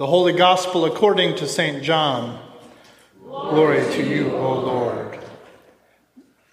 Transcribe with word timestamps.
The 0.00 0.06
Holy 0.06 0.32
Gospel 0.32 0.86
according 0.86 1.34
to 1.34 1.46
St. 1.46 1.82
John. 1.82 2.40
Glory 3.22 3.82
to 3.96 4.02
you, 4.02 4.34
O 4.34 4.58
Lord. 4.58 5.18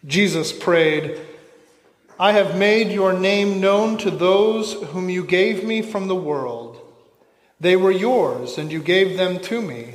Jesus 0.06 0.52
prayed, 0.52 1.22
I 2.20 2.34
have 2.34 2.58
made 2.58 2.92
your 2.92 3.14
name 3.14 3.62
known 3.62 3.98
to 4.00 4.12
those 4.12 4.74
whom 4.90 5.10
you 5.10 5.24
gave 5.24 5.64
me 5.64 5.82
from 5.82 6.10
the 6.10 6.14
world. 6.16 6.78
They 7.58 7.78
were 7.78 7.90
yours, 7.90 8.58
and 8.58 8.70
you 8.70 8.82
gave 8.82 9.16
them 9.16 9.40
to 9.44 9.62
me, 9.62 9.94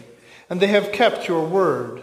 and 0.48 0.59
they 0.59 0.69
have 0.69 0.91
kept 0.91 1.29
your 1.29 1.46
word. 1.46 2.00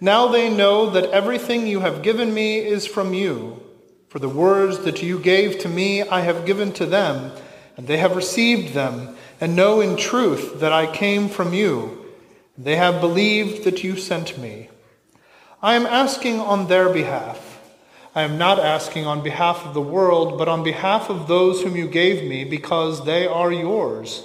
Now 0.00 0.28
they 0.28 0.48
know 0.48 0.88
that 0.88 1.10
everything 1.10 1.66
you 1.66 1.80
have 1.80 2.00
given 2.00 2.32
me 2.32 2.60
is 2.60 2.86
from 2.86 3.12
you. 3.12 3.62
For 4.08 4.20
the 4.20 4.30
words 4.30 4.78
that 4.84 5.02
you 5.02 5.18
gave 5.18 5.58
to 5.58 5.68
me 5.68 6.00
I 6.00 6.20
have 6.20 6.46
given 6.46 6.72
to 6.72 6.86
them, 6.86 7.30
and 7.76 7.86
they 7.86 7.98
have 7.98 8.16
received 8.16 8.72
them 8.72 9.18
and 9.42 9.56
know 9.56 9.80
in 9.80 9.96
truth 9.96 10.60
that 10.60 10.72
I 10.72 10.86
came 10.86 11.28
from 11.28 11.52
you. 11.52 12.06
They 12.56 12.76
have 12.76 13.00
believed 13.00 13.64
that 13.64 13.82
you 13.82 13.96
sent 13.96 14.38
me. 14.38 14.68
I 15.60 15.74
am 15.74 15.84
asking 15.84 16.38
on 16.38 16.68
their 16.68 16.88
behalf. 16.88 17.60
I 18.14 18.22
am 18.22 18.38
not 18.38 18.60
asking 18.60 19.04
on 19.04 19.24
behalf 19.24 19.66
of 19.66 19.74
the 19.74 19.80
world, 19.80 20.38
but 20.38 20.46
on 20.46 20.62
behalf 20.62 21.10
of 21.10 21.26
those 21.26 21.60
whom 21.60 21.74
you 21.74 21.88
gave 21.88 22.22
me, 22.22 22.44
because 22.44 23.04
they 23.04 23.26
are 23.26 23.50
yours. 23.50 24.24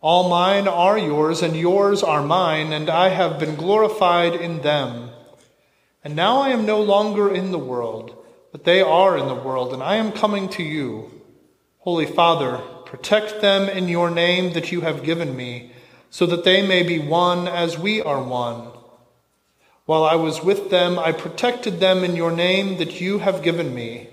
All 0.00 0.28
mine 0.28 0.66
are 0.66 0.98
yours, 0.98 1.42
and 1.42 1.54
yours 1.54 2.02
are 2.02 2.24
mine, 2.24 2.72
and 2.72 2.90
I 2.90 3.10
have 3.10 3.38
been 3.38 3.54
glorified 3.54 4.34
in 4.34 4.62
them. 4.62 5.10
And 6.02 6.16
now 6.16 6.40
I 6.40 6.48
am 6.48 6.66
no 6.66 6.82
longer 6.82 7.32
in 7.32 7.52
the 7.52 7.58
world, 7.72 8.16
but 8.50 8.64
they 8.64 8.82
are 8.82 9.16
in 9.16 9.28
the 9.28 9.42
world, 9.46 9.72
and 9.72 9.80
I 9.80 9.94
am 9.94 10.10
coming 10.10 10.48
to 10.48 10.64
you. 10.64 11.22
Holy 11.78 12.06
Father, 12.06 12.60
Protect 12.90 13.40
them 13.40 13.68
in 13.68 13.86
your 13.86 14.10
name 14.10 14.52
that 14.54 14.72
you 14.72 14.80
have 14.80 15.04
given 15.04 15.36
me, 15.36 15.70
so 16.10 16.26
that 16.26 16.42
they 16.42 16.60
may 16.60 16.82
be 16.82 16.98
one 16.98 17.46
as 17.46 17.78
we 17.78 18.02
are 18.02 18.20
one. 18.20 18.66
While 19.86 20.02
I 20.02 20.16
was 20.16 20.42
with 20.42 20.70
them, 20.70 20.98
I 20.98 21.12
protected 21.12 21.78
them 21.78 22.02
in 22.02 22.16
your 22.16 22.32
name 22.32 22.78
that 22.78 23.00
you 23.00 23.20
have 23.20 23.44
given 23.44 23.76
me. 23.76 24.08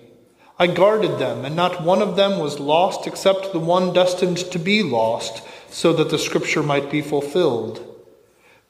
I 0.59 0.67
guarded 0.67 1.17
them, 1.17 1.43
and 1.43 1.55
not 1.55 1.81
one 1.81 2.03
of 2.03 2.17
them 2.17 2.37
was 2.37 2.59
lost 2.59 3.07
except 3.07 3.52
the 3.52 3.57
one 3.57 3.93
destined 3.93 4.37
to 4.52 4.59
be 4.59 4.83
lost, 4.83 5.41
so 5.71 5.91
that 5.93 6.11
the 6.11 6.19
scripture 6.19 6.61
might 6.61 6.91
be 6.91 7.02
fulfilled. 7.02 7.83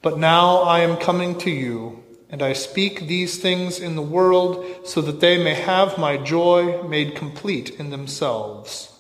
But 0.02 0.18
now 0.18 0.60
I 0.60 0.80
am 0.80 0.96
coming 0.96 1.38
to 1.40 1.52
you, 1.52 2.02
and 2.30 2.42
I 2.42 2.54
speak 2.54 3.08
these 3.08 3.40
things 3.40 3.78
in 3.78 3.98
the 3.98 4.02
world, 4.02 4.88
so 4.88 5.02
that 5.02 5.20
they 5.20 5.38
may 5.38 5.56
have 5.56 5.98
my 5.98 6.16
joy 6.16 6.82
made 6.84 7.14
complete 7.14 7.72
in 7.72 7.90
themselves. 7.90 8.94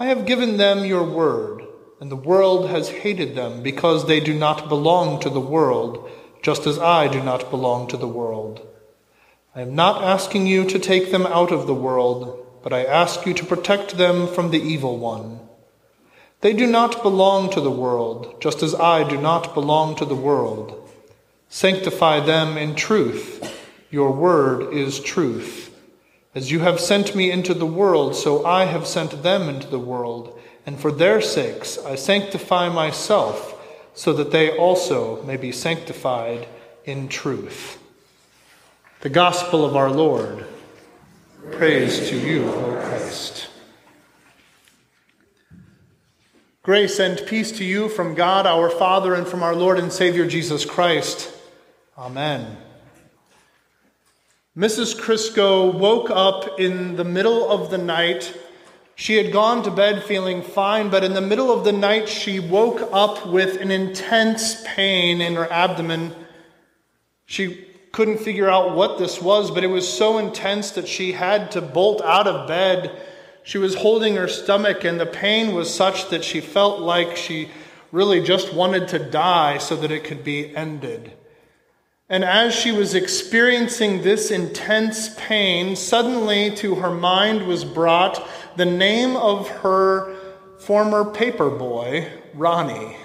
I 0.00 0.06
have 0.06 0.26
given 0.26 0.58
them 0.58 0.84
your 0.84 1.02
word, 1.02 1.64
and 2.00 2.08
the 2.08 2.14
world 2.14 2.70
has 2.70 2.88
hated 2.88 3.34
them 3.34 3.64
because 3.64 4.06
they 4.06 4.20
do 4.20 4.32
not 4.32 4.68
belong 4.68 5.18
to 5.20 5.28
the 5.28 5.40
world, 5.40 6.08
just 6.40 6.68
as 6.68 6.78
I 6.78 7.08
do 7.08 7.20
not 7.20 7.50
belong 7.50 7.88
to 7.88 7.96
the 7.96 8.06
world. 8.06 8.64
I 9.56 9.62
am 9.62 9.74
not 9.74 10.04
asking 10.04 10.46
you 10.46 10.64
to 10.66 10.78
take 10.78 11.10
them 11.10 11.26
out 11.26 11.50
of 11.50 11.66
the 11.66 11.74
world, 11.74 12.46
but 12.62 12.72
I 12.72 12.84
ask 12.84 13.26
you 13.26 13.34
to 13.34 13.44
protect 13.44 13.96
them 13.96 14.28
from 14.28 14.52
the 14.52 14.62
evil 14.62 14.98
one. 14.98 15.40
They 16.42 16.52
do 16.52 16.68
not 16.68 17.02
belong 17.02 17.50
to 17.50 17.60
the 17.60 17.68
world, 17.68 18.40
just 18.40 18.62
as 18.62 18.76
I 18.76 19.02
do 19.02 19.20
not 19.20 19.52
belong 19.52 19.96
to 19.96 20.04
the 20.04 20.14
world. 20.14 20.88
Sanctify 21.48 22.20
them 22.20 22.56
in 22.56 22.76
truth. 22.76 23.52
Your 23.90 24.12
word 24.12 24.72
is 24.72 25.00
truth. 25.00 25.67
As 26.38 26.52
you 26.52 26.60
have 26.60 26.78
sent 26.78 27.16
me 27.16 27.32
into 27.32 27.52
the 27.52 27.66
world, 27.66 28.14
so 28.14 28.46
I 28.46 28.66
have 28.66 28.86
sent 28.86 29.24
them 29.24 29.48
into 29.48 29.66
the 29.66 29.80
world, 29.80 30.38
and 30.64 30.78
for 30.78 30.92
their 30.92 31.20
sakes 31.20 31.76
I 31.78 31.96
sanctify 31.96 32.68
myself, 32.68 33.60
so 33.92 34.12
that 34.12 34.30
they 34.30 34.56
also 34.56 35.20
may 35.24 35.36
be 35.36 35.50
sanctified 35.50 36.46
in 36.84 37.08
truth. 37.08 37.82
The 39.00 39.08
Gospel 39.08 39.64
of 39.64 39.74
our 39.74 39.90
Lord. 39.90 40.46
Praise 41.50 42.08
to 42.08 42.16
you, 42.16 42.48
O 42.48 42.82
Christ. 42.84 43.48
Grace 46.62 47.00
and 47.00 47.20
peace 47.26 47.50
to 47.50 47.64
you 47.64 47.88
from 47.88 48.14
God 48.14 48.46
our 48.46 48.70
Father 48.70 49.12
and 49.12 49.26
from 49.26 49.42
our 49.42 49.56
Lord 49.56 49.76
and 49.76 49.92
Savior 49.92 50.24
Jesus 50.24 50.64
Christ. 50.64 51.34
Amen. 51.98 52.58
Mrs. 54.58 54.98
Crisco 54.98 55.72
woke 55.72 56.10
up 56.10 56.58
in 56.58 56.96
the 56.96 57.04
middle 57.04 57.48
of 57.48 57.70
the 57.70 57.78
night. 57.78 58.36
She 58.96 59.14
had 59.14 59.32
gone 59.32 59.62
to 59.62 59.70
bed 59.70 60.02
feeling 60.02 60.42
fine, 60.42 60.90
but 60.90 61.04
in 61.04 61.14
the 61.14 61.20
middle 61.20 61.52
of 61.52 61.64
the 61.64 61.70
night, 61.70 62.08
she 62.08 62.40
woke 62.40 62.88
up 62.92 63.24
with 63.24 63.60
an 63.60 63.70
intense 63.70 64.60
pain 64.66 65.20
in 65.20 65.36
her 65.36 65.48
abdomen. 65.52 66.12
She 67.24 67.68
couldn't 67.92 68.18
figure 68.18 68.48
out 68.48 68.74
what 68.74 68.98
this 68.98 69.22
was, 69.22 69.52
but 69.52 69.62
it 69.62 69.68
was 69.68 69.88
so 69.88 70.18
intense 70.18 70.72
that 70.72 70.88
she 70.88 71.12
had 71.12 71.52
to 71.52 71.62
bolt 71.62 72.02
out 72.02 72.26
of 72.26 72.48
bed. 72.48 73.00
She 73.44 73.58
was 73.58 73.76
holding 73.76 74.16
her 74.16 74.26
stomach, 74.26 74.82
and 74.82 74.98
the 74.98 75.06
pain 75.06 75.54
was 75.54 75.72
such 75.72 76.08
that 76.08 76.24
she 76.24 76.40
felt 76.40 76.80
like 76.80 77.16
she 77.16 77.48
really 77.92 78.20
just 78.24 78.52
wanted 78.52 78.88
to 78.88 78.98
die 78.98 79.58
so 79.58 79.76
that 79.76 79.92
it 79.92 80.02
could 80.02 80.24
be 80.24 80.56
ended. 80.56 81.12
And 82.10 82.24
as 82.24 82.54
she 82.54 82.72
was 82.72 82.94
experiencing 82.94 84.00
this 84.02 84.30
intense 84.30 85.14
pain, 85.16 85.76
suddenly 85.76 86.50
to 86.56 86.76
her 86.76 86.90
mind 86.90 87.46
was 87.46 87.66
brought 87.66 88.26
the 88.56 88.64
name 88.64 89.14
of 89.16 89.48
her 89.48 90.14
former 90.58 91.04
paper 91.04 91.50
boy, 91.50 92.10
Ronnie. 92.32 92.96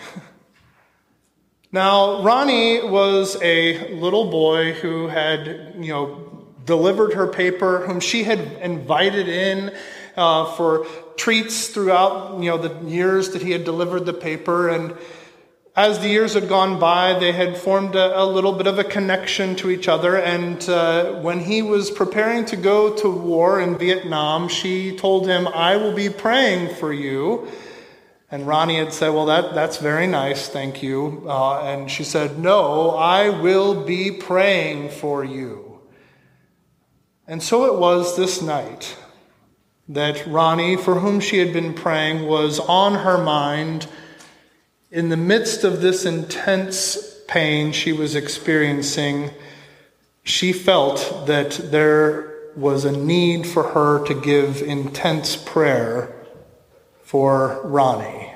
Now, 1.74 2.22
Ronnie 2.24 2.88
was 2.88 3.36
a 3.42 3.94
little 3.96 4.30
boy 4.30 4.74
who 4.74 5.08
had, 5.08 5.74
you 5.80 5.92
know, 5.92 6.46
delivered 6.66 7.14
her 7.14 7.28
paper, 7.28 7.80
whom 7.80 8.00
she 8.00 8.24
had 8.24 8.40
invited 8.62 9.28
in 9.28 9.76
uh, 10.16 10.54
for 10.56 10.86
treats 11.18 11.68
throughout, 11.70 12.40
you 12.40 12.52
know, 12.52 12.58
the 12.58 12.88
years 12.88 13.32
that 13.32 13.42
he 13.42 13.52
had 13.52 13.66
delivered 13.66 14.06
the 14.06 14.14
paper. 14.14 14.70
And 14.70 14.96
as 15.76 16.00
the 16.00 16.08
years 16.10 16.36
had 16.36 16.48
gone 16.48 16.80
by, 16.80 17.18
they 17.18 17.32
had 17.32 17.58
formed 17.58 17.96
a, 17.96 18.22
a 18.22 18.26
little 18.26 18.54
bit 18.54 18.68
of 18.68 18.78
a 18.78 18.84
connection 18.84 19.56
to 19.56 19.72
each 19.72 19.88
other. 19.88 20.18
And 20.18 20.62
uh, 20.70 21.14
when 21.22 21.40
he 21.40 21.64
was 21.64 21.90
preparing 21.90 22.46
to 22.46 22.56
go 22.56 22.96
to 22.98 23.10
war 23.10 23.60
in 23.60 23.78
Vietnam, 23.78 24.48
she 24.48 24.96
told 24.96 25.28
him, 25.28 25.48
I 25.48 25.78
will 25.78 25.94
be 25.94 26.10
praying 26.10 26.76
for 26.76 26.94
you. 26.94 27.48
And 28.30 28.46
Ronnie 28.46 28.78
had 28.78 28.94
said, 28.94 29.10
Well, 29.10 29.26
that, 29.28 29.56
that's 29.56 29.78
very 29.78 30.06
nice, 30.06 30.48
thank 30.48 30.84
you. 30.84 31.24
Uh, 31.28 31.62
and 31.62 31.90
she 31.90 32.04
said, 32.04 32.38
No, 32.38 32.92
I 32.92 33.30
will 33.30 33.84
be 33.84 34.12
praying 34.12 34.90
for 34.90 35.24
you. 35.24 35.80
And 37.28 37.42
so 37.42 37.66
it 37.66 37.80
was 37.80 38.16
this 38.16 38.42
night 38.44 38.96
that 39.90 40.26
Ronnie, 40.28 40.78
for 40.78 41.00
whom 41.00 41.20
she 41.20 41.40
had 41.40 41.52
been 41.52 41.74
praying, 41.74 42.28
was 42.28 42.60
on 42.60 42.96
her 42.96 43.18
mind 43.18 43.88
in 44.94 45.10
the 45.10 45.18
midst 45.18 45.64
of 45.64 45.82
this 45.82 46.06
intense 46.06 47.16
pain 47.28 47.72
she 47.72 47.92
was 47.92 48.14
experiencing, 48.14 49.32
she 50.22 50.54
felt 50.54 51.26
that 51.26 51.50
there 51.72 52.52
was 52.56 52.86
a 52.86 52.92
need 52.92 53.48
for 53.48 53.64
her 53.70 54.06
to 54.06 54.14
give 54.14 54.62
intense 54.62 55.36
prayer 55.36 56.14
for 57.02 57.60
Ronnie. 57.64 58.32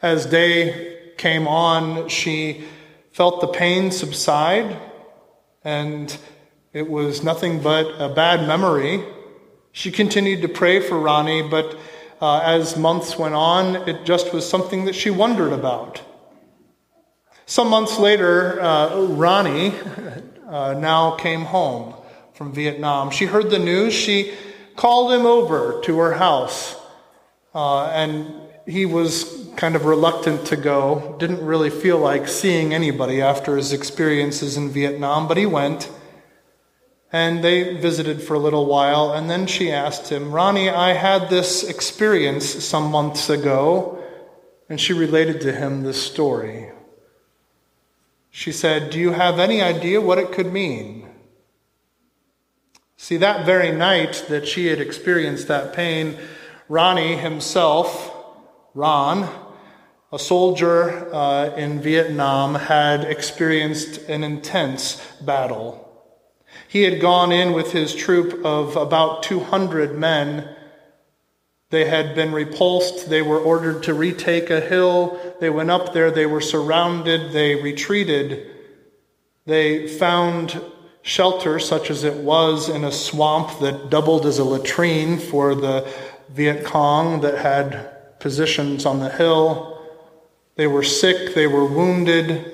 As 0.00 0.24
day 0.24 1.12
came 1.18 1.46
on, 1.46 2.08
she 2.08 2.64
felt 3.12 3.42
the 3.42 3.48
pain 3.48 3.90
subside, 3.90 4.78
and 5.62 6.16
it 6.72 6.88
was 6.88 7.22
nothing 7.22 7.60
but 7.60 7.84
a 7.98 8.08
bad 8.08 8.48
memory. 8.48 9.04
She 9.72 9.90
continued 9.92 10.40
to 10.40 10.48
pray 10.48 10.80
for 10.80 10.98
Ronnie, 10.98 11.46
but 11.46 11.78
uh, 12.20 12.40
as 12.40 12.76
months 12.76 13.18
went 13.18 13.34
on, 13.34 13.88
it 13.88 14.04
just 14.04 14.32
was 14.32 14.48
something 14.48 14.84
that 14.86 14.94
she 14.94 15.10
wondered 15.10 15.52
about. 15.52 16.02
Some 17.44 17.68
months 17.68 17.98
later, 17.98 18.60
uh, 18.60 19.02
Ronnie 19.02 19.72
uh, 20.48 20.74
now 20.74 21.12
came 21.16 21.42
home 21.42 21.94
from 22.34 22.52
Vietnam. 22.52 23.10
She 23.10 23.26
heard 23.26 23.50
the 23.50 23.58
news. 23.58 23.94
She 23.94 24.34
called 24.76 25.12
him 25.12 25.26
over 25.26 25.80
to 25.84 25.98
her 25.98 26.14
house, 26.14 26.76
uh, 27.54 27.86
and 27.86 28.34
he 28.66 28.84
was 28.84 29.48
kind 29.56 29.76
of 29.76 29.84
reluctant 29.84 30.46
to 30.46 30.56
go. 30.56 31.16
Didn't 31.18 31.44
really 31.44 31.70
feel 31.70 31.98
like 31.98 32.28
seeing 32.28 32.74
anybody 32.74 33.22
after 33.22 33.56
his 33.56 33.72
experiences 33.72 34.56
in 34.56 34.70
Vietnam, 34.70 35.28
but 35.28 35.36
he 35.36 35.46
went. 35.46 35.90
And 37.16 37.42
they 37.42 37.72
visited 37.72 38.20
for 38.20 38.34
a 38.34 38.38
little 38.38 38.66
while, 38.66 39.12
and 39.12 39.30
then 39.30 39.46
she 39.46 39.72
asked 39.72 40.12
him, 40.12 40.32
Ronnie, 40.32 40.68
I 40.68 40.92
had 40.92 41.30
this 41.30 41.64
experience 41.64 42.44
some 42.44 42.90
months 42.90 43.30
ago. 43.30 44.04
And 44.68 44.78
she 44.78 44.92
related 44.92 45.40
to 45.40 45.52
him 45.52 45.82
this 45.82 46.02
story. 46.02 46.72
She 48.28 48.52
said, 48.52 48.90
Do 48.90 48.98
you 48.98 49.12
have 49.12 49.38
any 49.38 49.62
idea 49.62 49.98
what 49.98 50.18
it 50.18 50.30
could 50.30 50.52
mean? 50.52 51.08
See, 52.98 53.16
that 53.16 53.46
very 53.46 53.72
night 53.72 54.26
that 54.28 54.46
she 54.46 54.66
had 54.66 54.78
experienced 54.78 55.48
that 55.48 55.72
pain, 55.72 56.18
Ronnie 56.68 57.16
himself 57.16 58.12
Ron, 58.74 59.26
a 60.12 60.18
soldier 60.18 61.08
uh, 61.14 61.56
in 61.56 61.80
Vietnam, 61.80 62.56
had 62.56 63.04
experienced 63.04 64.06
an 64.06 64.22
intense 64.22 65.00
battle. 65.22 65.85
He 66.68 66.82
had 66.82 67.00
gone 67.00 67.32
in 67.32 67.52
with 67.52 67.72
his 67.72 67.94
troop 67.94 68.44
of 68.44 68.76
about 68.76 69.22
200 69.22 69.96
men. 69.96 70.48
They 71.70 71.86
had 71.86 72.14
been 72.14 72.32
repulsed. 72.32 73.08
They 73.08 73.22
were 73.22 73.38
ordered 73.38 73.82
to 73.84 73.94
retake 73.94 74.50
a 74.50 74.60
hill. 74.60 75.18
They 75.40 75.50
went 75.50 75.70
up 75.70 75.92
there. 75.92 76.10
They 76.10 76.26
were 76.26 76.40
surrounded. 76.40 77.32
They 77.32 77.56
retreated. 77.62 78.50
They 79.46 79.86
found 79.86 80.60
shelter, 81.02 81.58
such 81.60 81.90
as 81.90 82.02
it 82.02 82.16
was 82.16 82.68
in 82.68 82.82
a 82.82 82.90
swamp 82.90 83.60
that 83.60 83.90
doubled 83.90 84.26
as 84.26 84.38
a 84.38 84.44
latrine 84.44 85.18
for 85.18 85.54
the 85.54 85.88
Viet 86.30 86.64
Cong 86.64 87.20
that 87.20 87.38
had 87.38 88.18
positions 88.18 88.84
on 88.84 88.98
the 88.98 89.10
hill. 89.10 89.80
They 90.56 90.66
were 90.66 90.82
sick, 90.82 91.34
they 91.34 91.46
were 91.46 91.64
wounded, 91.64 92.52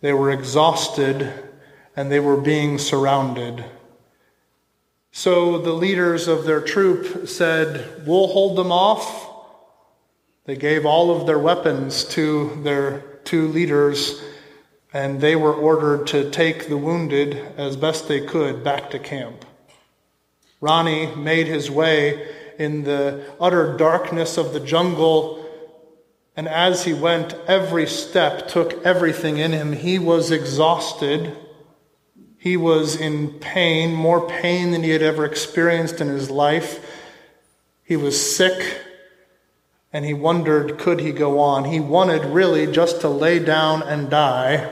they 0.00 0.12
were 0.12 0.30
exhausted, 0.30 1.32
and 1.96 2.10
they 2.10 2.20
were 2.20 2.36
being 2.36 2.78
surrounded. 2.78 3.64
So 5.10 5.58
the 5.58 5.72
leaders 5.72 6.26
of 6.26 6.44
their 6.44 6.60
troop 6.60 7.28
said, 7.28 8.06
We'll 8.06 8.28
hold 8.28 8.56
them 8.56 8.72
off. 8.72 9.28
They 10.44 10.56
gave 10.56 10.86
all 10.86 11.14
of 11.14 11.26
their 11.26 11.38
weapons 11.38 12.04
to 12.06 12.60
their 12.62 13.00
two 13.24 13.48
leaders, 13.48 14.22
and 14.92 15.20
they 15.20 15.36
were 15.36 15.54
ordered 15.54 16.06
to 16.08 16.30
take 16.30 16.68
the 16.68 16.76
wounded 16.76 17.34
as 17.56 17.76
best 17.76 18.08
they 18.08 18.26
could 18.26 18.64
back 18.64 18.90
to 18.90 18.98
camp. 18.98 19.44
Ronnie 20.60 21.14
made 21.14 21.46
his 21.46 21.70
way 21.70 22.28
in 22.58 22.84
the 22.84 23.24
utter 23.40 23.76
darkness 23.76 24.38
of 24.38 24.52
the 24.52 24.60
jungle. 24.60 25.44
And 26.36 26.48
as 26.48 26.84
he 26.84 26.94
went, 26.94 27.34
every 27.46 27.86
step 27.86 28.48
took 28.48 28.84
everything 28.84 29.38
in 29.38 29.52
him. 29.52 29.72
He 29.72 29.98
was 29.98 30.30
exhausted. 30.30 31.36
He 32.42 32.56
was 32.56 32.96
in 32.96 33.34
pain, 33.34 33.94
more 33.94 34.28
pain 34.28 34.72
than 34.72 34.82
he 34.82 34.90
had 34.90 35.00
ever 35.00 35.24
experienced 35.24 36.00
in 36.00 36.08
his 36.08 36.28
life. 36.28 36.84
He 37.84 37.94
was 37.94 38.20
sick, 38.20 38.80
and 39.92 40.04
he 40.04 40.12
wondered 40.12 40.76
could 40.76 40.98
he 40.98 41.12
go 41.12 41.38
on? 41.38 41.66
He 41.66 41.78
wanted 41.78 42.24
really 42.24 42.66
just 42.66 43.00
to 43.02 43.08
lay 43.08 43.38
down 43.38 43.84
and 43.84 44.10
die. 44.10 44.68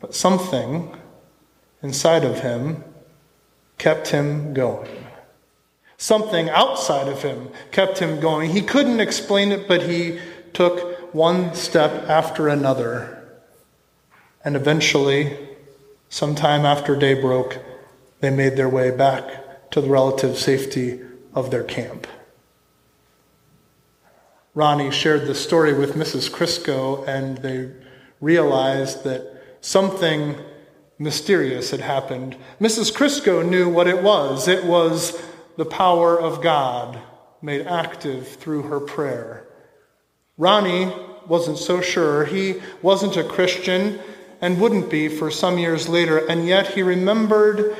But 0.00 0.14
something 0.14 0.96
inside 1.82 2.24
of 2.24 2.40
him 2.40 2.84
kept 3.76 4.08
him 4.08 4.54
going. 4.54 4.88
Something 5.98 6.48
outside 6.48 7.08
of 7.08 7.20
him 7.20 7.50
kept 7.70 7.98
him 7.98 8.18
going. 8.18 8.52
He 8.52 8.62
couldn't 8.62 9.00
explain 9.00 9.52
it, 9.52 9.68
but 9.68 9.82
he 9.82 10.18
took 10.54 11.14
one 11.14 11.54
step 11.54 12.08
after 12.08 12.48
another. 12.48 13.28
And 14.42 14.56
eventually, 14.56 15.49
sometime 16.10 16.66
after 16.66 16.94
day 16.94 17.14
broke, 17.14 17.58
they 18.20 18.28
made 18.28 18.56
their 18.56 18.68
way 18.68 18.90
back 18.90 19.70
to 19.70 19.80
the 19.80 19.88
relative 19.88 20.36
safety 20.36 21.00
of 21.32 21.50
their 21.50 21.64
camp. 21.64 22.06
Ronnie 24.54 24.90
shared 24.90 25.26
the 25.26 25.34
story 25.34 25.72
with 25.72 25.94
Mrs. 25.94 26.30
Crisco, 26.30 27.06
and 27.06 27.38
they 27.38 27.70
realized 28.20 29.04
that 29.04 29.42
something 29.60 30.36
mysterious 30.98 31.70
had 31.70 31.80
happened. 31.80 32.36
Mrs. 32.60 32.92
Crisco 32.92 33.48
knew 33.48 33.68
what 33.70 33.86
it 33.86 34.02
was 34.02 34.48
it 34.48 34.64
was 34.64 35.22
the 35.56 35.64
power 35.64 36.20
of 36.20 36.42
God 36.42 37.00
made 37.40 37.66
active 37.66 38.28
through 38.28 38.62
her 38.62 38.80
prayer. 38.80 39.46
Ronnie 40.36 40.92
wasn't 41.26 41.58
so 41.58 41.80
sure. 41.80 42.24
He 42.24 42.60
wasn't 42.82 43.16
a 43.16 43.24
Christian 43.24 44.00
and 44.40 44.60
wouldn't 44.60 44.90
be 44.90 45.08
for 45.08 45.30
some 45.30 45.58
years 45.58 45.88
later, 45.88 46.18
and 46.18 46.46
yet 46.46 46.68
he 46.68 46.82
remembered 46.82 47.76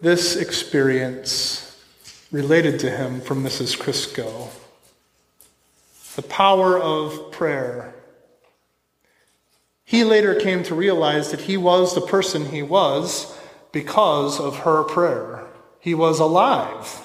this 0.00 0.36
experience 0.36 1.82
related 2.30 2.78
to 2.80 2.90
him 2.90 3.20
from 3.20 3.42
Mrs. 3.42 3.78
Crisco. 3.78 4.50
The 6.16 6.22
power 6.22 6.78
of 6.78 7.32
prayer. 7.32 7.94
He 9.84 10.04
later 10.04 10.34
came 10.34 10.62
to 10.64 10.74
realize 10.74 11.30
that 11.30 11.42
he 11.42 11.56
was 11.56 11.94
the 11.94 12.00
person 12.00 12.46
he 12.46 12.62
was 12.62 13.36
because 13.72 14.40
of 14.40 14.58
her 14.58 14.84
prayer. 14.84 15.44
He 15.80 15.94
was 15.94 16.20
alive 16.20 17.02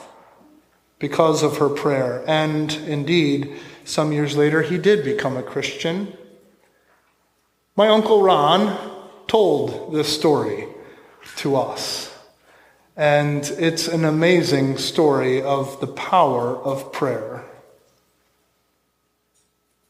because 1.00 1.44
of 1.44 1.58
her 1.58 1.70
prayer. 1.70 2.24
And 2.28 2.72
indeed, 2.74 3.58
some 3.84 4.12
years 4.12 4.38
later, 4.38 4.62
he 4.62 4.78
did 4.78 5.04
become 5.04 5.36
a 5.38 5.44
Christian. 5.44 6.14
My 7.76 7.88
Uncle 7.88 8.22
Ron 8.22 8.89
told 9.30 9.94
this 9.94 10.14
story 10.14 10.68
to 11.38 11.56
us. 11.56 12.14
And 12.98 13.46
it's 13.58 13.88
an 13.88 14.04
amazing 14.04 14.78
story 14.78 15.42
of 15.42 15.80
the 15.80 15.88
power 15.88 16.58
of 16.58 16.92
prayer. 16.92 17.46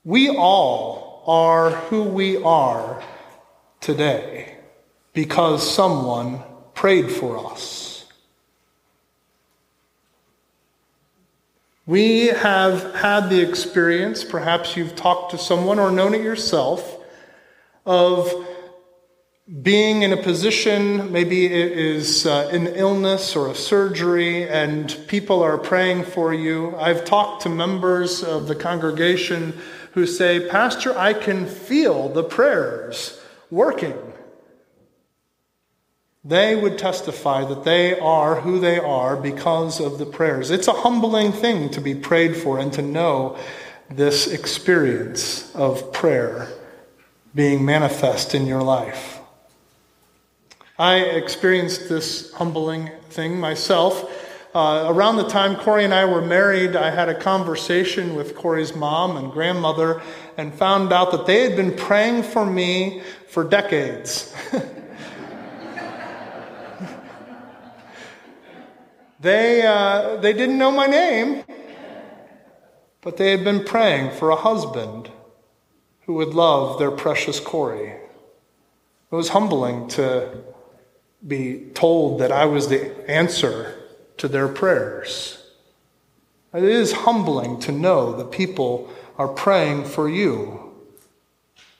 We 0.03 0.29
all 0.29 1.23
are 1.25 1.71
who 1.71 2.03
we 2.03 2.41
are 2.43 3.01
today 3.81 4.57
because 5.13 5.73
someone 5.73 6.41
prayed 6.75 7.09
for 7.11 7.51
us. 7.51 8.05
We 11.85 12.27
have 12.27 12.93
had 12.93 13.29
the 13.29 13.41
experience, 13.41 14.23
perhaps 14.23 14.77
you've 14.77 14.95
talked 14.95 15.31
to 15.31 15.39
someone 15.39 15.79
or 15.79 15.89
known 15.89 16.13
it 16.13 16.21
yourself, 16.21 16.97
of 17.87 18.47
being 19.61 20.03
in 20.03 20.13
a 20.13 20.17
position, 20.17 21.11
maybe 21.11 21.45
it 21.45 21.71
is 21.71 22.25
uh, 22.25 22.49
an 22.51 22.67
illness 22.67 23.35
or 23.35 23.49
a 23.49 23.55
surgery, 23.55 24.47
and 24.47 24.95
people 25.07 25.41
are 25.41 25.57
praying 25.57 26.03
for 26.03 26.33
you. 26.33 26.75
I've 26.77 27.03
talked 27.03 27.43
to 27.43 27.49
members 27.49 28.23
of 28.23 28.47
the 28.47 28.55
congregation 28.55 29.57
who 29.93 30.05
say, 30.05 30.47
Pastor, 30.47 30.97
I 30.97 31.13
can 31.13 31.47
feel 31.47 32.09
the 32.09 32.23
prayers 32.23 33.19
working 33.49 33.97
they 36.23 36.55
would 36.55 36.77
testify 36.77 37.45
that 37.45 37.63
they 37.63 37.97
are 37.97 38.41
who 38.41 38.59
they 38.59 38.77
are 38.77 39.15
because 39.15 39.79
of 39.79 39.97
the 39.97 40.05
prayers. 40.05 40.51
It's 40.51 40.67
a 40.67 40.73
humbling 40.73 41.31
thing 41.31 41.69
to 41.71 41.81
be 41.81 41.95
prayed 41.95 42.35
for 42.35 42.59
and 42.59 42.73
to 42.73 42.81
know 42.81 43.37
this 43.89 44.27
experience 44.27 45.53
of 45.55 45.93
prayer 45.93 46.49
being 47.33 47.63
manifest 47.63 48.35
in 48.35 48.45
your 48.45 48.61
life. 48.61 49.18
I 50.79 50.99
experienced 50.99 51.89
this 51.89 52.31
humbling 52.31 52.89
thing 53.09 53.37
myself. 53.37 54.09
Uh, 54.55 54.85
around 54.87 55.17
the 55.17 55.27
time 55.27 55.57
Corey 55.57 55.83
and 55.83 55.93
I 55.93 56.05
were 56.05 56.21
married, 56.21 56.75
I 56.75 56.89
had 56.89 57.09
a 57.09 57.19
conversation 57.19 58.15
with 58.15 58.33
Corey's 58.33 58.73
mom 58.73 59.17
and 59.17 59.31
grandmother 59.31 60.01
and 60.37 60.53
found 60.53 60.93
out 60.93 61.11
that 61.11 61.25
they 61.25 61.43
had 61.43 61.57
been 61.57 61.75
praying 61.75 62.23
for 62.23 62.45
me 62.45 63.03
for 63.27 63.43
decades. 63.43 64.33
They, 69.21 69.63
uh, 69.63 70.15
they 70.17 70.31
didn't 70.31 70.57
know 70.57 70.71
my 70.71 70.85
name, 70.85 71.43
but 73.01 73.17
they 73.17 73.31
had 73.31 73.43
been 73.43 73.65
praying 73.65 74.11
for 74.11 74.29
a 74.29 74.35
husband 74.37 75.11
who 76.05 76.13
would 76.13 76.33
love 76.33 76.79
their 76.79 76.91
precious 76.91 77.41
Corey. 77.41 77.89
It 77.89 79.15
was 79.15 79.29
humbling 79.29 79.89
to 79.89 80.41
be 81.27 81.67
told 81.73 82.19
that 82.19 82.31
I 82.31 82.45
was 82.45 82.67
the 82.67 83.09
answer 83.09 83.75
to 84.17 84.27
their 84.27 84.47
prayers. 84.47 85.43
It 86.53 86.63
is 86.63 86.91
humbling 86.91 87.59
to 87.61 87.71
know 87.71 88.13
that 88.13 88.31
people 88.31 88.91
are 89.17 89.27
praying 89.27 89.85
for 89.85 90.09
you. 90.09 90.73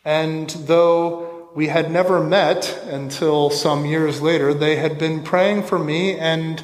And 0.05 0.49
though 0.49 1.49
we 1.55 1.67
had 1.67 1.91
never 1.91 2.23
met 2.23 2.77
until 2.85 3.49
some 3.49 3.85
years 3.85 4.21
later, 4.21 4.53
they 4.53 4.75
had 4.75 4.99
been 4.99 5.23
praying 5.23 5.63
for 5.63 5.79
me 5.79 6.17
and 6.17 6.63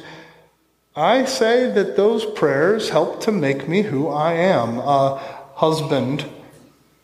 I 0.98 1.26
say 1.26 1.70
that 1.72 1.94
those 1.94 2.24
prayers 2.24 2.88
helped 2.88 3.24
to 3.24 3.32
make 3.32 3.68
me 3.68 3.82
who 3.82 4.08
I 4.08 4.32
am 4.32 4.78
a 4.78 5.18
husband 5.56 6.24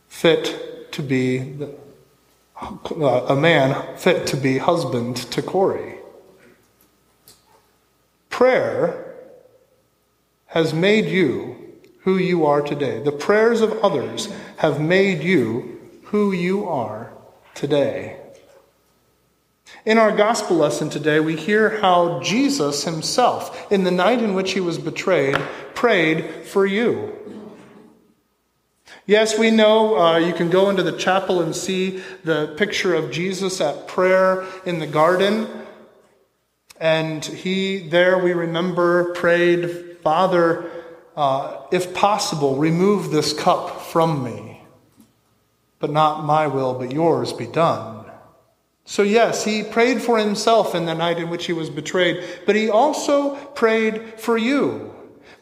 fit 0.08 0.90
to 0.92 1.02
be, 1.02 1.54
Uh, 2.62 3.26
a 3.28 3.34
man 3.34 3.96
fit 3.96 4.24
to 4.28 4.36
be 4.36 4.58
husband 4.58 5.16
to 5.16 5.42
Corey. 5.42 5.96
Prayer 8.30 9.16
has 10.46 10.72
made 10.72 11.06
you 11.06 11.56
who 12.02 12.16
you 12.16 12.46
are 12.46 12.62
today. 12.62 13.02
The 13.02 13.10
prayers 13.10 13.62
of 13.62 13.72
others 13.82 14.32
have 14.58 14.80
made 14.80 15.24
you 15.24 15.80
who 16.04 16.30
you 16.30 16.68
are 16.68 17.12
today. 17.54 18.20
In 19.84 19.98
our 19.98 20.16
gospel 20.16 20.56
lesson 20.56 20.88
today, 20.88 21.18
we 21.18 21.34
hear 21.34 21.80
how 21.80 22.20
Jesus 22.20 22.84
himself, 22.84 23.72
in 23.72 23.82
the 23.82 23.90
night 23.90 24.22
in 24.22 24.34
which 24.34 24.52
he 24.52 24.60
was 24.60 24.78
betrayed, 24.78 25.36
prayed 25.74 26.30
for 26.44 26.64
you. 26.64 27.41
Yes, 29.06 29.36
we 29.36 29.50
know 29.50 29.98
uh, 29.98 30.18
you 30.18 30.32
can 30.32 30.48
go 30.48 30.70
into 30.70 30.84
the 30.84 30.96
chapel 30.96 31.42
and 31.42 31.56
see 31.56 32.02
the 32.22 32.54
picture 32.56 32.94
of 32.94 33.10
Jesus 33.10 33.60
at 33.60 33.88
prayer 33.88 34.44
in 34.64 34.78
the 34.78 34.86
garden. 34.86 35.48
And 36.78 37.24
he, 37.24 37.78
there 37.88 38.18
we 38.18 38.32
remember, 38.32 39.12
prayed, 39.14 39.98
Father, 40.02 40.70
uh, 41.16 41.62
if 41.72 41.92
possible, 41.94 42.56
remove 42.56 43.10
this 43.10 43.32
cup 43.32 43.82
from 43.82 44.22
me. 44.22 44.62
But 45.80 45.90
not 45.90 46.24
my 46.24 46.46
will, 46.46 46.74
but 46.74 46.92
yours 46.92 47.32
be 47.32 47.48
done. 47.48 48.06
So, 48.84 49.02
yes, 49.02 49.44
he 49.44 49.64
prayed 49.64 50.00
for 50.00 50.18
himself 50.18 50.76
in 50.76 50.86
the 50.86 50.94
night 50.94 51.18
in 51.18 51.28
which 51.28 51.46
he 51.46 51.52
was 51.52 51.70
betrayed, 51.70 52.24
but 52.46 52.54
he 52.54 52.68
also 52.70 53.34
prayed 53.34 54.20
for 54.20 54.38
you. 54.38 54.91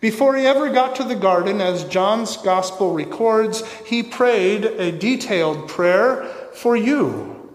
Before 0.01 0.35
he 0.35 0.47
ever 0.47 0.71
got 0.71 0.97
to 0.97 1.05
the 1.05 1.15
garden, 1.15 1.61
as 1.61 1.85
John's 1.85 2.39
gospel 2.39 2.95
records, 2.95 3.63
he 3.85 4.03
prayed 4.03 4.65
a 4.65 4.91
detailed 4.91 5.69
prayer 5.69 6.25
for 6.55 6.75
you 6.75 7.55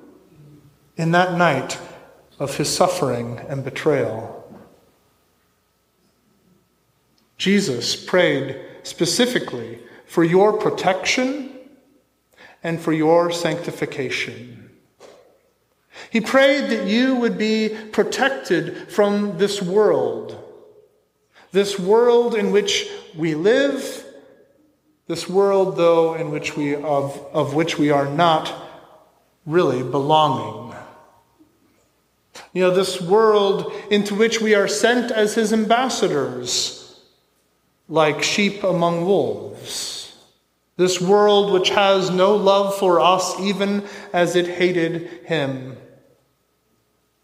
in 0.95 1.11
that 1.11 1.37
night 1.37 1.79
of 2.37 2.55
his 2.57 2.73
suffering 2.73 3.39
and 3.49 3.63
betrayal. 3.63 4.31
Jesus 7.37 7.95
prayed 7.95 8.61
specifically 8.83 9.79
for 10.05 10.23
your 10.23 10.53
protection 10.53 11.51
and 12.63 12.79
for 12.79 12.93
your 12.93 13.31
sanctification. 13.31 14.69
He 16.11 16.21
prayed 16.21 16.69
that 16.69 16.87
you 16.87 17.15
would 17.15 17.37
be 17.37 17.75
protected 17.91 18.91
from 18.91 19.37
this 19.39 19.61
world 19.61 20.44
this 21.55 21.79
world 21.79 22.35
in 22.35 22.51
which 22.51 22.85
we 23.15 23.33
live, 23.33 24.03
this 25.07 25.29
world, 25.29 25.77
though, 25.77 26.13
in 26.15 26.29
which 26.29 26.57
we, 26.57 26.75
of, 26.75 27.17
of 27.31 27.53
which 27.53 27.79
we 27.79 27.91
are 27.91 28.09
not 28.09 28.53
really 29.45 29.81
belonging. 29.81 30.75
You 32.51 32.63
know, 32.63 32.71
this 32.71 32.99
world 32.99 33.71
into 33.89 34.15
which 34.15 34.41
we 34.41 34.53
are 34.53 34.67
sent 34.67 35.11
as 35.11 35.35
his 35.35 35.53
ambassadors, 35.53 36.99
like 37.87 38.21
sheep 38.21 38.61
among 38.65 39.05
wolves. 39.05 40.13
This 40.75 40.99
world 40.99 41.53
which 41.53 41.69
has 41.69 42.09
no 42.09 42.35
love 42.35 42.77
for 42.77 42.99
us, 42.99 43.39
even 43.39 43.85
as 44.11 44.35
it 44.35 44.47
hated 44.47 45.07
him. 45.23 45.77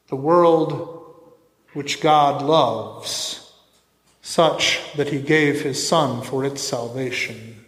The 0.08 0.16
world 0.16 1.26
which 1.74 2.00
God 2.00 2.42
loves 2.42 3.51
such 4.22 4.80
that 4.96 5.10
he 5.10 5.20
gave 5.20 5.62
his 5.62 5.86
Son 5.86 6.22
for 6.22 6.46
its 6.46 6.62
salvation. 6.62 7.66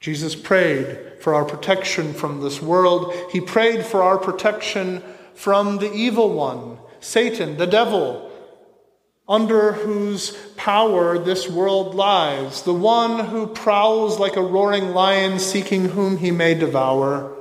Jesus 0.00 0.34
prayed 0.34 0.98
for 1.20 1.34
our 1.34 1.44
protection 1.44 2.14
from 2.14 2.40
this 2.40 2.62
world. 2.62 3.14
He 3.30 3.40
prayed 3.40 3.84
for 3.84 4.02
our 4.02 4.16
protection 4.16 5.02
from 5.34 5.76
the 5.76 5.92
evil 5.92 6.30
one, 6.30 6.78
Satan, 7.00 7.58
the 7.58 7.66
devil, 7.66 8.30
under 9.28 9.72
whose 9.72 10.36
power 10.56 11.18
this 11.18 11.48
world 11.48 11.94
lies, 11.94 12.62
the 12.62 12.74
one 12.74 13.26
who 13.26 13.46
prowls 13.46 14.18
like 14.18 14.36
a 14.36 14.42
roaring 14.42 14.88
lion 14.88 15.38
seeking 15.38 15.90
whom 15.90 16.16
he 16.16 16.30
may 16.30 16.54
devour. 16.54 17.36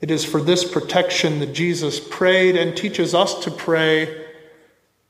It 0.00 0.10
is 0.10 0.24
for 0.24 0.40
this 0.40 0.64
protection 0.64 1.38
that 1.40 1.52
Jesus 1.52 2.00
prayed 2.00 2.56
and 2.56 2.76
teaches 2.76 3.14
us 3.14 3.44
to 3.44 3.50
pray 3.50 4.23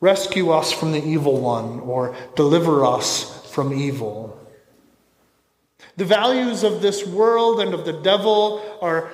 Rescue 0.00 0.50
us 0.50 0.72
from 0.72 0.92
the 0.92 1.04
evil 1.04 1.40
one, 1.40 1.80
or 1.80 2.14
deliver 2.36 2.84
us 2.84 3.50
from 3.52 3.72
evil. 3.72 4.38
The 5.96 6.04
values 6.04 6.64
of 6.64 6.82
this 6.82 7.06
world 7.06 7.60
and 7.60 7.72
of 7.72 7.84
the 7.84 7.92
devil 7.92 8.78
are 8.82 9.10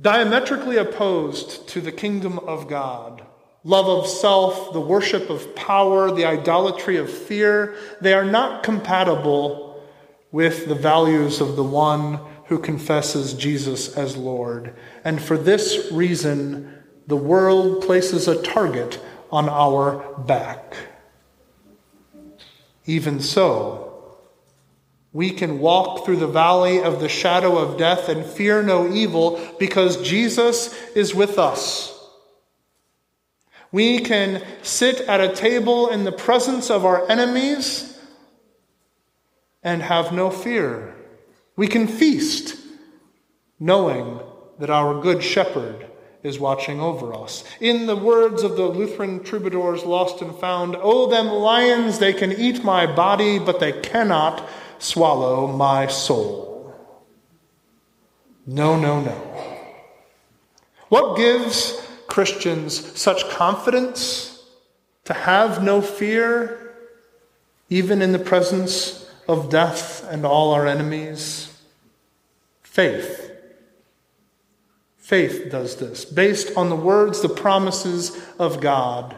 diametrically 0.00 0.76
opposed 0.76 1.68
to 1.68 1.80
the 1.80 1.92
kingdom 1.92 2.38
of 2.40 2.68
God. 2.68 3.24
Love 3.64 3.88
of 3.88 4.06
self, 4.06 4.72
the 4.72 4.80
worship 4.80 5.28
of 5.28 5.56
power, 5.56 6.12
the 6.12 6.24
idolatry 6.24 6.96
of 6.96 7.10
fear, 7.10 7.74
they 8.00 8.14
are 8.14 8.24
not 8.24 8.62
compatible 8.62 9.82
with 10.30 10.68
the 10.68 10.74
values 10.74 11.40
of 11.40 11.56
the 11.56 11.64
one 11.64 12.20
who 12.44 12.58
confesses 12.58 13.34
Jesus 13.34 13.96
as 13.96 14.16
Lord. 14.16 14.76
And 15.04 15.20
for 15.20 15.36
this 15.36 15.90
reason, 15.90 16.72
the 17.08 17.16
world 17.16 17.82
places 17.82 18.28
a 18.28 18.40
target 18.42 19.00
on 19.30 19.48
our 19.48 20.14
back. 20.18 20.76
Even 22.86 23.20
so, 23.20 23.86
we 25.12 25.30
can 25.30 25.58
walk 25.60 26.04
through 26.04 26.18
the 26.18 26.26
valley 26.26 26.82
of 26.82 27.00
the 27.00 27.08
shadow 27.08 27.56
of 27.56 27.78
death 27.78 28.08
and 28.08 28.24
fear 28.24 28.62
no 28.62 28.92
evil 28.92 29.40
because 29.58 30.02
Jesus 30.02 30.74
is 30.94 31.14
with 31.14 31.38
us. 31.38 31.92
We 33.72 34.00
can 34.00 34.44
sit 34.62 35.00
at 35.02 35.20
a 35.20 35.34
table 35.34 35.88
in 35.88 36.04
the 36.04 36.12
presence 36.12 36.70
of 36.70 36.84
our 36.84 37.10
enemies 37.10 37.98
and 39.62 39.82
have 39.82 40.12
no 40.12 40.30
fear. 40.30 40.94
We 41.56 41.66
can 41.66 41.88
feast 41.88 42.56
knowing 43.58 44.20
that 44.58 44.70
our 44.70 45.00
good 45.00 45.22
shepherd 45.22 45.86
is 46.26 46.38
watching 46.38 46.80
over 46.80 47.14
us. 47.14 47.44
In 47.60 47.86
the 47.86 47.96
words 47.96 48.42
of 48.42 48.56
the 48.56 48.66
Lutheran 48.66 49.22
troubadours 49.22 49.84
lost 49.84 50.20
and 50.20 50.34
found, 50.36 50.76
Oh, 50.78 51.08
them 51.08 51.28
lions, 51.28 51.98
they 51.98 52.12
can 52.12 52.32
eat 52.32 52.64
my 52.64 52.86
body, 52.86 53.38
but 53.38 53.60
they 53.60 53.72
cannot 53.72 54.46
swallow 54.78 55.46
my 55.46 55.86
soul. 55.86 56.74
No, 58.46 58.78
no, 58.78 59.00
no. 59.00 59.36
What 60.88 61.16
gives 61.16 61.82
Christians 62.06 62.98
such 62.98 63.28
confidence 63.28 64.44
to 65.04 65.14
have 65.14 65.62
no 65.62 65.80
fear, 65.80 66.74
even 67.68 68.02
in 68.02 68.12
the 68.12 68.18
presence 68.18 69.08
of 69.28 69.50
death 69.50 70.04
and 70.10 70.24
all 70.24 70.52
our 70.52 70.66
enemies? 70.66 71.52
Faith. 72.62 73.25
Faith 75.06 75.52
does 75.52 75.76
this, 75.76 76.04
based 76.04 76.56
on 76.56 76.68
the 76.68 76.74
words, 76.74 77.20
the 77.22 77.28
promises 77.28 78.20
of 78.40 78.60
God. 78.60 79.16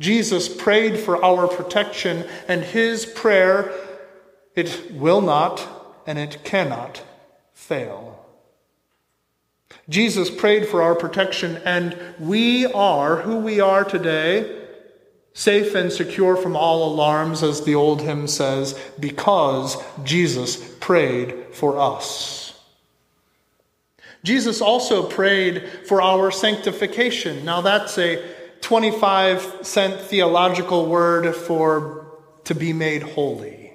Jesus 0.00 0.48
prayed 0.48 0.98
for 0.98 1.22
our 1.22 1.46
protection, 1.46 2.26
and 2.48 2.62
his 2.62 3.04
prayer, 3.04 3.70
it 4.56 4.90
will 4.92 5.20
not 5.20 5.68
and 6.06 6.18
it 6.18 6.42
cannot 6.42 7.04
fail. 7.52 8.24
Jesus 9.90 10.30
prayed 10.30 10.66
for 10.66 10.80
our 10.80 10.94
protection, 10.94 11.60
and 11.66 11.94
we 12.18 12.64
are 12.64 13.16
who 13.16 13.40
we 13.40 13.60
are 13.60 13.84
today, 13.84 14.58
safe 15.34 15.74
and 15.74 15.92
secure 15.92 16.34
from 16.34 16.56
all 16.56 16.90
alarms, 16.90 17.42
as 17.42 17.62
the 17.66 17.74
old 17.74 18.00
hymn 18.00 18.26
says, 18.26 18.72
because 18.98 19.76
Jesus 20.02 20.56
prayed 20.78 21.48
for 21.52 21.78
us. 21.78 22.41
Jesus 24.24 24.60
also 24.60 25.02
prayed 25.02 25.68
for 25.86 26.00
our 26.00 26.30
sanctification. 26.30 27.44
Now, 27.44 27.60
that's 27.60 27.98
a 27.98 28.24
25 28.60 29.66
cent 29.66 30.00
theological 30.00 30.86
word 30.86 31.34
for 31.34 32.20
to 32.44 32.54
be 32.54 32.72
made 32.72 33.02
holy. 33.02 33.72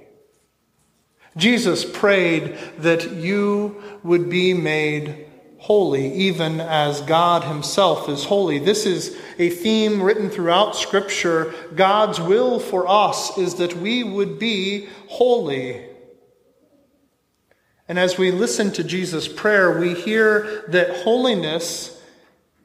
Jesus 1.36 1.86
prayed 1.86 2.58
that 2.80 3.12
you 3.12 3.82
would 4.04 4.30
be 4.30 4.54
made 4.54 5.28
holy, 5.60 6.14
even 6.14 6.60
as 6.62 7.02
God 7.02 7.44
Himself 7.44 8.10
is 8.10 8.24
holy. 8.24 8.58
This 8.60 8.86
is 8.86 9.18
a 9.38 9.50
theme 9.50 10.02
written 10.02 10.30
throughout 10.30 10.76
Scripture. 10.76 11.54
God's 11.76 12.20
will 12.20 12.60
for 12.60 12.88
us 12.88 13.38
is 13.38 13.56
that 13.56 13.76
we 13.76 14.04
would 14.04 14.40
be 14.40 14.88
holy. 15.08 15.86
And 17.88 17.98
as 17.98 18.18
we 18.18 18.32
listen 18.32 18.72
to 18.74 18.84
Jesus' 18.84 19.28
prayer, 19.28 19.80
we 19.80 19.94
hear 19.94 20.64
that 20.68 21.04
holiness 21.04 21.94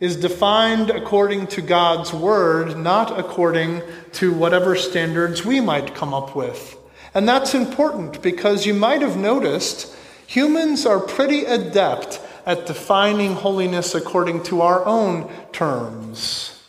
is 0.01 0.17
defined 0.17 0.91
according 0.91 1.47
to 1.47 1.63
God's 1.63 2.13
word, 2.13 2.77
not 2.77 3.17
according 3.17 3.83
to 4.15 4.33
whatever 4.33 4.75
standards 4.75 5.45
we 5.45 5.61
might 5.61 5.95
come 5.95 6.13
up 6.13 6.35
with. 6.35 6.77
And 7.15 7.29
that's 7.29 7.55
important 7.55 8.21
because 8.21 8.67
you 8.67 8.75
might 8.75 9.01
have 9.01 9.17
noticed 9.17 9.95
humans 10.27 10.87
are 10.87 10.99
pretty 10.99 11.45
adept 11.45 12.21
at 12.45 12.67
defining 12.67 13.35
holiness 13.35 13.95
according 13.95 14.43
to 14.45 14.63
our 14.63 14.85
own 14.85 15.31
terms. 15.53 16.61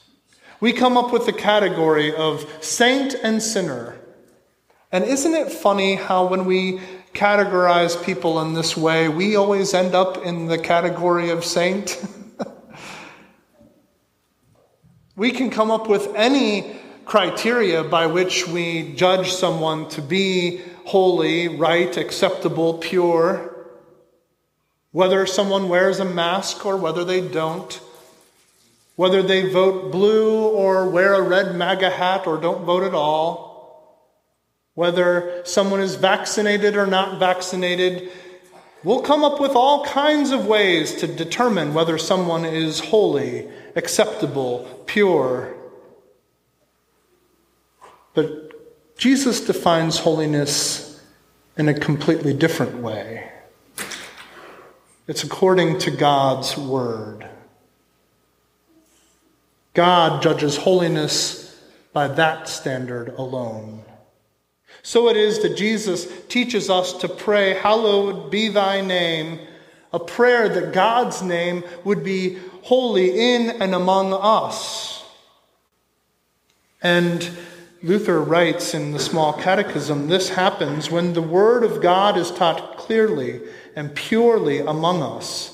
We 0.59 0.71
come 0.71 0.95
up 0.95 1.11
with 1.11 1.25
the 1.25 1.33
category 1.33 2.15
of 2.15 2.45
saint 2.61 3.15
and 3.23 3.41
sinner. 3.41 3.95
And 4.91 5.03
isn't 5.03 5.33
it 5.33 5.51
funny 5.51 5.95
how 5.95 6.27
when 6.27 6.45
we 6.45 6.79
categorize 7.13 8.03
people 8.03 8.41
in 8.41 8.53
this 8.53 8.75
way, 8.75 9.07
we 9.07 9.35
always 9.35 9.73
end 9.73 9.95
up 9.95 10.25
in 10.25 10.47
the 10.47 10.57
category 10.57 11.29
of 11.29 11.45
saint. 11.45 12.03
we 15.15 15.31
can 15.31 15.49
come 15.49 15.71
up 15.71 15.87
with 15.87 16.13
any 16.15 16.75
criteria 17.05 17.83
by 17.83 18.07
which 18.07 18.47
we 18.47 18.93
judge 18.93 19.31
someone 19.31 19.87
to 19.89 20.01
be 20.01 20.61
holy, 20.85 21.47
right, 21.47 21.95
acceptable, 21.97 22.75
pure, 22.75 23.49
whether 24.91 25.25
someone 25.25 25.69
wears 25.69 25.99
a 25.99 26.05
mask 26.05 26.65
or 26.65 26.77
whether 26.77 27.03
they 27.03 27.27
don't, 27.27 27.79
whether 28.95 29.21
they 29.21 29.51
vote 29.51 29.91
blue 29.91 30.47
or 30.47 30.89
wear 30.89 31.15
a 31.15 31.21
red 31.21 31.55
MAGA 31.55 31.89
hat 31.89 32.27
or 32.27 32.39
don't 32.39 32.63
vote 32.63 32.83
at 32.83 32.93
all, 32.93 33.52
whether 34.75 35.41
someone 35.45 35.79
is 35.79 35.95
vaccinated 35.95 36.75
or 36.75 36.87
not 36.87 37.19
vaccinated, 37.19 38.11
we'll 38.83 39.01
come 39.01 39.23
up 39.23 39.39
with 39.39 39.51
all 39.51 39.85
kinds 39.85 40.31
of 40.31 40.47
ways 40.47 40.95
to 40.95 41.07
determine 41.07 41.73
whether 41.73 41.97
someone 41.97 42.45
is 42.45 42.79
holy, 42.79 43.47
acceptable, 43.75 44.83
pure. 44.87 45.55
But 48.13 48.97
Jesus 48.97 49.41
defines 49.41 49.99
holiness 49.99 51.01
in 51.57 51.69
a 51.69 51.73
completely 51.73 52.33
different 52.33 52.77
way. 52.77 53.29
It's 55.07 55.23
according 55.23 55.79
to 55.79 55.91
God's 55.91 56.57
word. 56.57 57.27
God 59.73 60.21
judges 60.21 60.57
holiness 60.57 61.59
by 61.91 62.07
that 62.07 62.47
standard 62.47 63.09
alone. 63.09 63.83
So 64.83 65.09
it 65.09 65.17
is 65.17 65.39
that 65.39 65.57
Jesus 65.57 66.07
teaches 66.27 66.69
us 66.69 66.93
to 66.99 67.09
pray, 67.09 67.55
Hallowed 67.55 68.29
be 68.29 68.49
thy 68.49 68.81
name, 68.81 69.39
a 69.91 69.99
prayer 69.99 70.47
that 70.47 70.73
God's 70.73 71.21
name 71.23 71.63
would 71.83 72.03
be 72.03 72.37
holy 72.61 73.33
in 73.33 73.61
and 73.61 73.73
among 73.73 74.13
us. 74.13 75.03
And 76.81 77.27
Luther 77.81 78.21
writes 78.21 78.73
in 78.73 78.91
the 78.91 78.99
Small 78.99 79.33
Catechism 79.33 80.07
this 80.07 80.29
happens 80.29 80.91
when 80.91 81.13
the 81.13 81.21
Word 81.21 81.63
of 81.63 81.81
God 81.81 82.17
is 82.17 82.29
taught 82.29 82.77
clearly 82.77 83.41
and 83.75 83.95
purely 83.95 84.59
among 84.59 85.01
us 85.01 85.53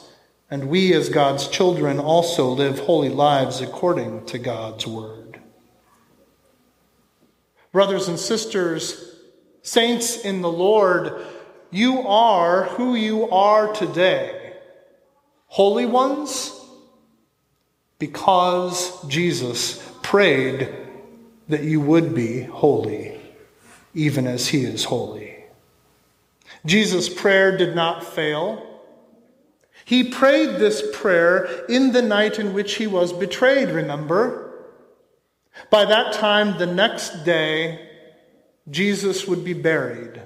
and 0.51 0.67
we, 0.67 0.93
as 0.93 1.09
God's 1.09 1.47
children, 1.47 1.99
also 1.99 2.49
live 2.49 2.79
holy 2.79 3.09
lives 3.09 3.61
according 3.61 4.25
to 4.27 4.39
God's 4.39 4.87
word. 4.87 5.39
Brothers 7.71 8.07
and 8.07 8.17
sisters, 8.17 9.08
saints 9.61 10.17
in 10.23 10.41
the 10.41 10.51
Lord, 10.51 11.25
you 11.71 12.01
are 12.07 12.63
who 12.63 12.95
you 12.95 13.29
are 13.29 13.71
today. 13.73 14.53
Holy 15.47 15.85
ones, 15.85 16.55
because 17.97 19.01
Jesus 19.07 19.83
prayed 20.01 20.69
that 21.47 21.63
you 21.63 21.81
would 21.81 22.13
be 22.15 22.43
holy, 22.43 23.19
even 23.93 24.27
as 24.27 24.47
he 24.47 24.63
is 24.63 24.85
holy. 24.85 25.43
Jesus' 26.65 27.09
prayer 27.09 27.57
did 27.57 27.75
not 27.75 28.03
fail. 28.03 28.65
He 29.85 30.03
prayed 30.03 30.57
this 30.59 30.83
prayer 30.93 31.65
in 31.67 31.91
the 31.91 32.01
night 32.01 32.37
in 32.37 32.53
which 32.53 32.75
he 32.75 32.85
was 32.85 33.11
betrayed, 33.11 33.69
remember? 33.69 34.53
By 35.71 35.85
that 35.85 36.13
time, 36.13 36.57
the 36.57 36.67
next 36.67 37.25
day, 37.25 37.88
Jesus 38.69 39.27
would 39.27 39.43
be 39.43 39.53
buried, 39.53 40.21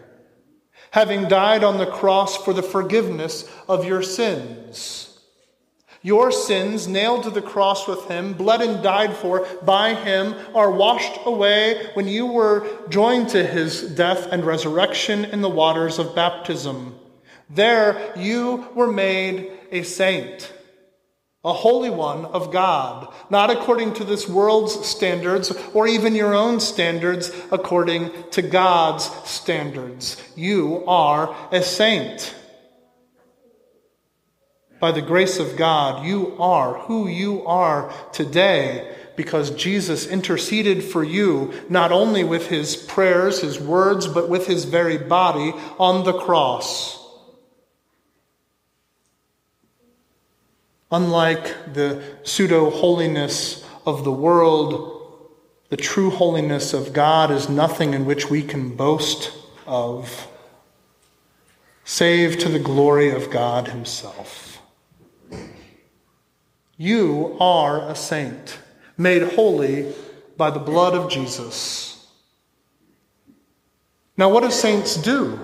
having 0.92 1.28
died 1.28 1.64
on 1.64 1.78
the 1.78 1.86
cross 1.86 2.38
for 2.44 2.54
the 2.54 2.64
forgiveness 2.64 3.50
of 3.68 3.86
your 3.86 4.02
sins. 4.02 5.10
Your 6.06 6.32
sins, 6.32 6.86
nailed 6.86 7.24
to 7.24 7.30
the 7.30 7.42
cross 7.42 7.88
with 7.88 8.06
him, 8.10 8.34
bled 8.34 8.62
and 8.62 8.84
died 8.84 9.16
for 9.16 9.48
by 9.64 9.94
him, 9.94 10.36
are 10.54 10.70
washed 10.70 11.18
away 11.26 11.92
when 11.94 12.10
you 12.10 12.26
were 12.26 12.68
joined 12.90 13.30
to 13.30 13.46
his 13.46 13.84
death 13.96 14.28
and 14.34 14.44
resurrection 14.44 15.24
in 15.24 15.40
the 15.40 15.50
waters 15.50 16.00
of 16.00 16.14
baptism. 16.14 17.00
There 17.50 18.14
you 18.18 18.68
were 18.76 18.92
made 18.92 19.52
a 19.72 19.84
saint, 19.84 20.52
a 21.46 21.52
holy 21.52 21.90
one 21.90 22.26
of 22.26 22.54
God, 22.54 23.14
not 23.30 23.50
according 23.50 23.94
to 23.96 24.06
this 24.06 24.30
world's 24.30 24.86
standards 24.86 25.52
or 25.74 25.88
even 25.88 26.16
your 26.16 26.34
own 26.34 26.60
standards, 26.62 27.32
according 27.52 28.12
to 28.32 28.42
God's 28.42 29.06
standards. 29.30 30.22
You 30.36 30.86
are 30.88 31.36
a 31.52 31.62
saint. 31.62 32.34
By 34.80 34.92
the 34.92 35.02
grace 35.02 35.40
of 35.40 35.58
God, 35.58 36.06
you 36.06 36.36
are 36.40 36.80
who 36.80 37.08
you 37.08 37.46
are 37.46 37.94
today 38.14 38.96
because 39.16 39.52
Jesus 39.52 40.08
interceded 40.08 40.84
for 40.84 41.04
you, 41.04 41.54
not 41.70 41.92
only 41.92 42.24
with 42.24 42.48
his 42.48 42.76
prayers, 42.76 43.42
his 43.42 43.60
words, 43.60 44.08
but 44.08 44.30
with 44.30 44.48
his 44.48 44.66
very 44.66 44.98
body 44.98 45.54
on 45.78 46.04
the 46.04 46.18
cross. 46.18 47.03
Unlike 50.94 51.74
the 51.74 52.04
pseudo 52.22 52.70
holiness 52.70 53.68
of 53.84 54.04
the 54.04 54.12
world, 54.12 55.28
the 55.70 55.76
true 55.76 56.12
holiness 56.12 56.72
of 56.72 56.94
God 56.94 57.32
is 57.32 57.50
nothing 57.50 57.96
in 57.96 58.06
which 58.06 58.30
we 58.30 58.44
can 58.44 58.76
boast 58.76 59.32
of, 59.66 60.28
save 61.84 62.38
to 62.38 62.48
the 62.48 62.60
glory 62.60 63.10
of 63.10 63.32
God 63.32 63.70
Himself. 63.70 64.62
You 66.78 67.38
are 67.40 67.90
a 67.90 67.96
saint, 67.96 68.60
made 68.96 69.24
holy 69.34 69.92
by 70.38 70.52
the 70.52 70.60
blood 70.60 70.94
of 70.94 71.10
Jesus. 71.10 72.08
Now, 74.16 74.30
what 74.30 74.44
do 74.44 74.52
saints 74.52 74.96
do? 74.96 75.40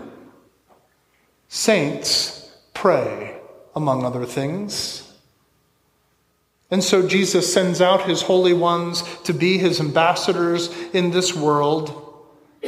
Saints 1.47 2.55
pray, 2.75 3.39
among 3.75 4.05
other 4.05 4.27
things. 4.27 5.08
And 6.71 6.83
so 6.83 7.07
Jesus 7.07 7.51
sends 7.51 7.81
out 7.81 8.07
his 8.07 8.21
holy 8.21 8.53
ones 8.53 9.03
to 9.23 9.33
be 9.33 9.57
his 9.57 9.79
ambassadors 9.79 10.69
in 10.93 11.11
this 11.11 11.33
world, 11.33 12.27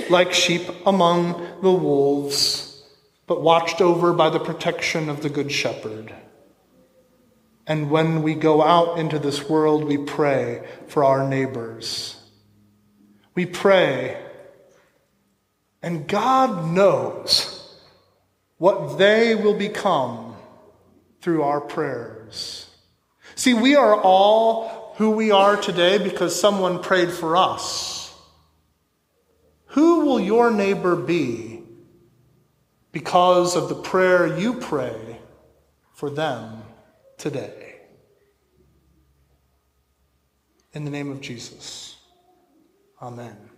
like 0.09 0.33
sheep 0.33 0.63
among 0.85 1.61
the 1.61 1.71
wolves, 1.71 2.83
but 3.27 3.43
watched 3.43 3.79
over 3.79 4.11
by 4.11 4.29
the 4.29 4.39
protection 4.39 5.07
of 5.07 5.21
the 5.21 5.29
Good 5.29 5.51
Shepherd. 5.51 6.15
And 7.67 7.91
when 7.91 8.23
we 8.23 8.33
go 8.33 8.63
out 8.63 8.97
into 8.97 9.19
this 9.19 9.47
world, 9.47 9.83
we 9.83 9.97
pray 9.97 10.67
for 10.87 11.03
our 11.03 11.27
neighbors. 11.27 12.19
We 13.35 13.45
pray, 13.45 14.19
and 15.83 16.07
God 16.07 16.71
knows 16.71 17.57
what 18.57 18.97
they 18.97 19.35
will 19.35 19.53
become 19.53 20.35
through 21.21 21.43
our 21.43 21.61
prayers. 21.61 22.70
See, 23.41 23.55
we 23.55 23.75
are 23.75 23.99
all 23.99 24.93
who 24.97 25.09
we 25.09 25.31
are 25.31 25.57
today 25.57 25.97
because 25.97 26.39
someone 26.39 26.79
prayed 26.83 27.09
for 27.09 27.35
us. 27.35 28.13
Who 29.69 30.05
will 30.05 30.19
your 30.19 30.51
neighbor 30.51 30.95
be 30.95 31.63
because 32.91 33.55
of 33.55 33.67
the 33.67 33.73
prayer 33.73 34.37
you 34.37 34.53
pray 34.53 35.19
for 35.95 36.11
them 36.11 36.61
today? 37.17 37.77
In 40.73 40.85
the 40.85 40.91
name 40.91 41.09
of 41.09 41.19
Jesus, 41.19 41.95
amen. 43.01 43.50